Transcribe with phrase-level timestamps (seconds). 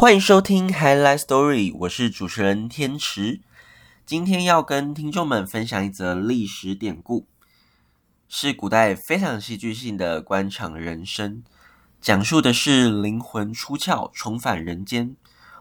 [0.00, 3.40] 欢迎收听《Highlight Story》，我是主持人天池。
[4.06, 7.26] 今天要跟听众们分享一则历史典故，
[8.28, 11.42] 是古代非常戏剧性的官场人生，
[12.00, 15.16] 讲述的是灵魂出窍、重返人间、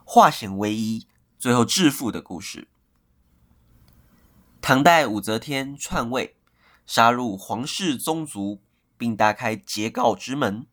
[0.05, 1.07] 化险为夷、
[1.39, 2.67] 最后致富的故事。
[4.61, 6.35] 唐代武则天篡位，
[6.85, 8.61] 杀入皇室宗族，
[8.99, 10.67] 并大开劫告之门。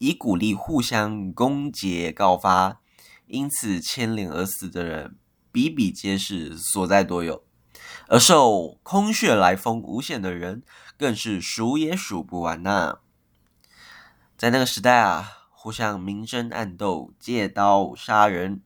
[0.00, 2.80] 以鼓励互相攻讦告发，
[3.26, 5.18] 因此牵连而死的人
[5.52, 7.42] 比比皆是，所在多有；
[8.08, 10.62] 而受空穴来风诬陷的人
[10.96, 13.00] 更是数也数不完呐、
[14.38, 18.62] 在那个时代啊，互相明争暗斗，借刀杀人，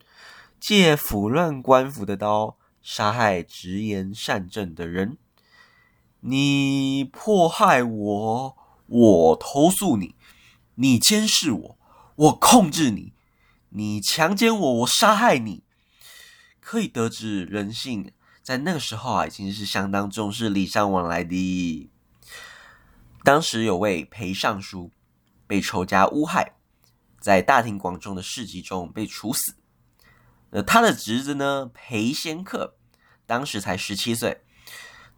[0.60, 5.18] 借腐乱官府的刀杀害直言善政的人。
[6.20, 10.14] 你迫害我，我投诉你。
[10.76, 11.78] 你监视我，
[12.16, 13.12] 我控制你；
[13.70, 15.62] 你强奸我，我杀害你。
[16.60, 18.10] 可以得知，人性
[18.42, 21.90] 在那个时候啊，已经是相当重视礼尚往来的。
[23.22, 24.90] 当时有位裴尚书
[25.46, 26.56] 被仇家诬害，
[27.20, 29.56] 在大庭广众的市集中被处死。
[30.50, 32.76] 那他的侄子呢，裴仙客，
[33.26, 34.42] 当时才十七岁，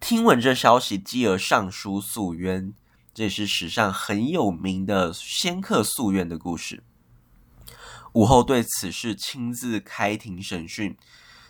[0.00, 2.74] 听闻这消息，继而上书诉冤。
[3.16, 6.84] 这也是史上很有名的仙客诉冤的故事。
[8.12, 10.98] 武后对此事亲自开庭审讯，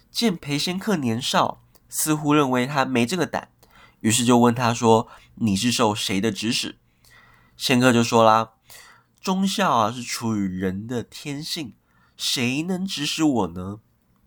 [0.08, 3.48] 见裴仙客年少，似乎认为他没这个胆，
[3.98, 6.78] 于是就问他说：“你是受谁的指使？”
[7.58, 8.52] 仙客就说啦
[9.20, 11.74] ：“忠孝啊，是出于人的天性，
[12.16, 13.80] 谁能指使我呢？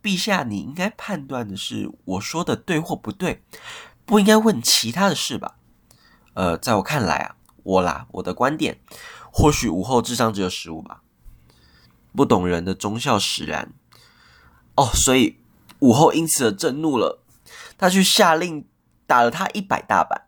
[0.04, 3.42] 陛下，你应该判断的是我说的对或不对，
[4.04, 5.56] 不应该问其他的事吧？”
[6.34, 8.80] 呃，在我看来啊，我啦，我的观点，
[9.32, 11.02] 或许午后智商只有十五吧，
[12.16, 13.74] 不懂人的忠孝使然。
[14.76, 15.40] 哦，所以
[15.80, 17.24] 午后因此而震怒了，
[17.78, 18.68] 他去下令
[19.06, 20.28] 打了他一百大板。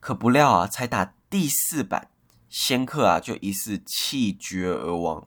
[0.00, 2.08] 可不料啊，才打第四板，
[2.48, 5.26] 仙客啊就疑似气绝而亡。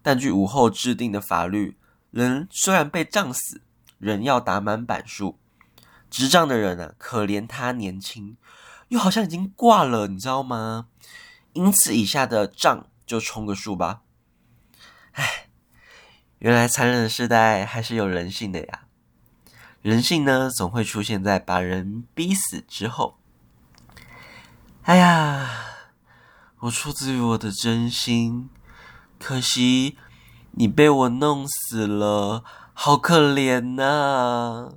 [0.00, 1.76] 但据午后制定的法律，
[2.12, 3.60] 人虽然被杖死，
[3.98, 5.38] 仍要打满板数。
[6.08, 8.36] 执杖的人啊，可怜他年轻。
[8.88, 10.88] 又好像已经挂了，你知道吗？
[11.52, 14.02] 因此，以下的账就充个数吧。
[15.12, 15.48] 唉，
[16.38, 18.82] 原来残忍的时代还是有人性的呀。
[19.82, 23.18] 人性呢，总会出现在把人逼死之后。
[24.82, 25.48] 哎呀，
[26.60, 28.50] 我出自于我的真心，
[29.18, 29.96] 可惜
[30.52, 34.74] 你被我弄死了，好可怜呐！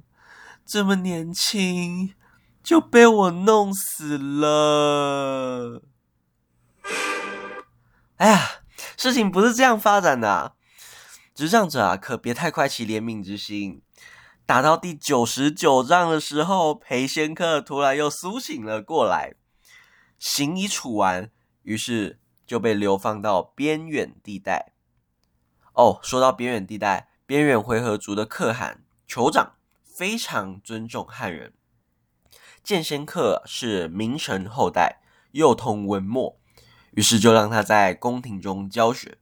[0.66, 2.14] 这么年轻。
[2.69, 5.81] 就被我弄死了！
[8.18, 8.62] 哎呀，
[8.96, 10.53] 事情不是这样发展的。
[11.34, 13.81] 执杖者啊，可别太快起怜悯之心。
[14.46, 19.34] 打到第九十九仗的时候，裴仙客突然又苏醒了过来，
[20.19, 21.31] 刑已处完，
[21.63, 24.74] 于是就被流放到边远地带。
[25.74, 29.53] 哦，说到边远地带，边远回合族的可汗酋长
[29.84, 31.56] 非常尊重汉人。
[32.64, 36.38] 见仙客是名臣后代，又通文墨，
[36.92, 39.18] 于是就让他在宫廷中教学。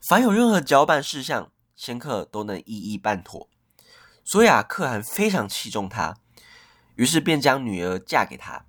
[0.00, 3.48] 凡有任何搅办事项，仙客都能一一办妥。
[4.24, 6.18] 所以啊，可汗非常器重他，
[6.94, 8.66] 于是便将女儿嫁给他。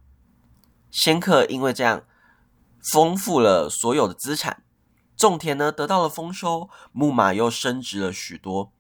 [0.89, 2.05] 仙客因为这样，
[2.91, 4.63] 丰富了所有的资产，
[5.15, 8.73] 种田呢得到了丰收，牧马又升值了许多，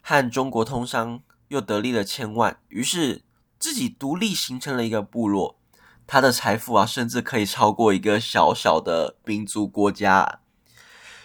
[0.00, 3.24] 和中国通商又得利了千万，于是。
[3.60, 5.60] 自己独立形成了一个部落，
[6.06, 10.40] 他的财富啊，甚至可以超过一个小小的兵族国家。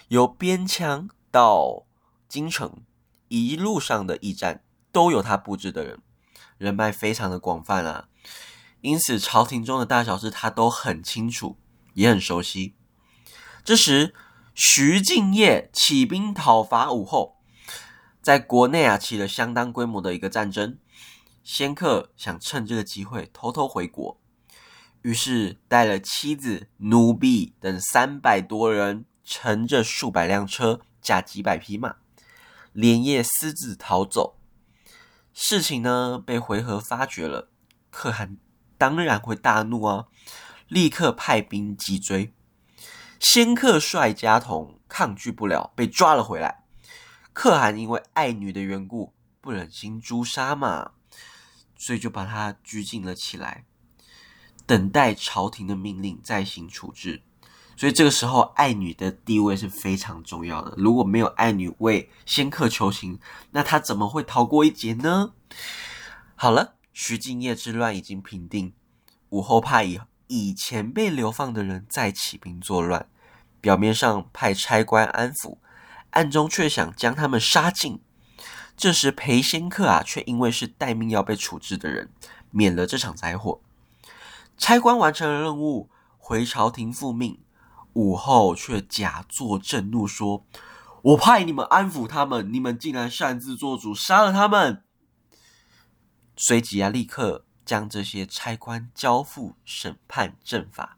[0.09, 1.85] 由边疆到
[2.28, 2.84] 京城，
[3.29, 6.00] 一路上的驿站都有他布置的人，
[6.57, 8.09] 人脉非常的广泛啊。
[8.81, 11.57] 因此，朝廷中的大小事他都很清楚，
[11.94, 12.75] 也很熟悉。
[13.63, 14.13] 这时，
[14.54, 17.38] 徐敬业起兵讨伐武后，
[18.21, 20.77] 在国内啊起了相当规模的一个战争。
[21.45, 24.19] 仙客想趁这个机会偷偷回国，
[25.03, 31.97] 于是带了妻子、奴婢等三百多人，乘着数百辆车，驾几百匹马，
[32.74, 34.39] 连夜私自逃走。
[35.36, 37.51] 事情呢被回纥发觉了，
[37.92, 38.38] 可汗
[38.80, 40.07] 当然会大怒啊，
[40.68, 42.33] 立刻派兵击追。
[43.19, 46.63] 仙客率家童抗拒不了，被抓了回来。
[47.33, 50.94] 可汗因为爱女的缘故，不忍心诛杀嘛。
[51.77, 53.66] 所以就把他拘禁了起来，
[54.66, 57.22] 等待朝廷的命令再行处置。
[57.77, 60.74] 所以这个时候爱女的地位是非常重要的。
[60.77, 63.19] 如果没有爱女为仙客求情，
[63.51, 65.33] 那他怎么会逃过一劫呢？
[66.36, 68.74] 好了，徐敬业之乱已经平定，
[69.30, 73.10] 武后怕以以前被流放的人再起兵作乱，
[73.60, 75.57] 表面上派差官安抚，
[76.12, 78.00] 暗中却想将他们杀尽。
[78.77, 82.12] 这时裴仙客啊，却因为是待命要被处置的人，
[82.51, 83.62] 免了这场灾祸。
[84.57, 87.39] 差官完成了任务，回朝廷复命。
[87.94, 90.45] 武后却假作震怒，说
[91.01, 94.83] ：“我派你们安抚他们，你们竟然擅自做主，杀了他们。”
[96.36, 100.98] 随即啊，立刻将这些差官交付审判正法。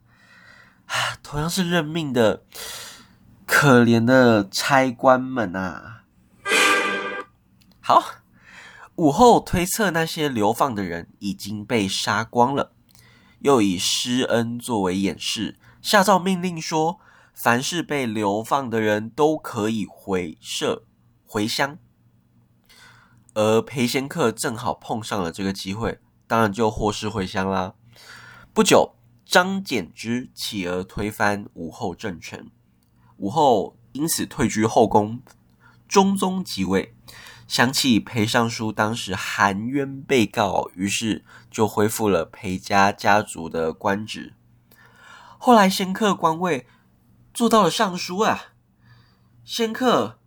[0.87, 2.43] 啊，同样是认命的，
[3.45, 5.96] 可怜的差官们啊！
[7.87, 8.03] 好，
[8.97, 12.73] 武后推测那些流放的人已经被杀光了，
[13.39, 15.57] 又以施恩作为掩饰。
[15.81, 16.99] 下诏命令说，
[17.33, 20.83] 凡是被流放的人都可以回社
[21.25, 21.77] 回乡。
[23.33, 27.75] 而裴仙客正好碰上了这个机会，当然就获释回乡啦。
[28.53, 28.95] 不久，
[29.25, 32.51] 张柬之起而推翻武后政权，
[33.15, 35.21] 武后因此退居后宫，
[35.87, 36.93] 中宗即位。
[37.47, 44.33] 想起裴尚书当时含冤被告，于是就恢复了裴家家族的官职。
[45.37, 46.67] 后来，仙客官位
[47.33, 48.53] 做到了尚书啊。
[49.45, 50.19] 仙客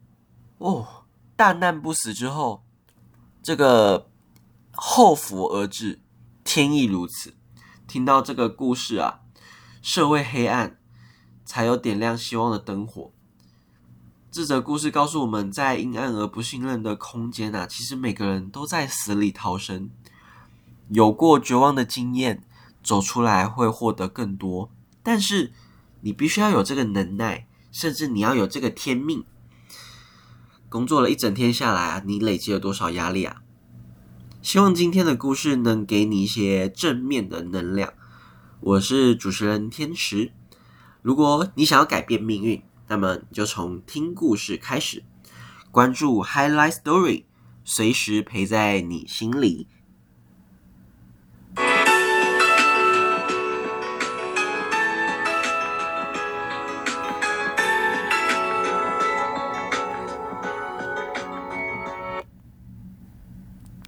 [0.56, 1.04] 哦，
[1.36, 2.64] 大难不死之后，
[3.42, 4.08] 这个
[4.72, 6.00] 后福而至，
[6.42, 7.34] 天意如此。
[7.86, 9.20] 听到这个故事啊，
[9.82, 10.78] 社会黑暗，
[11.44, 13.12] 才有点亮希望的灯火。
[14.32, 19.90] 这则故事告诉我们在阴暗而不信任的空间啊，其实每个人都在死里逃生。
[20.88, 22.44] 有过绝望的经验，
[22.80, 24.70] 走出来会获得更多。
[25.02, 25.52] 但是
[26.02, 29.24] 你必须要有这个能耐，甚至你要有这个天命。
[30.68, 33.42] 工作了一整天下来啊，你累积了多少压力啊？
[34.40, 37.92] 希望今天的故事能给你一些正面的能量。
[38.60, 40.30] 我是主持人天池。
[41.02, 45.04] 如果你想要改变命运，那么你就从听故事开始，
[45.70, 47.22] 关注 Highlight Story，
[47.62, 49.68] 随时陪在你心里。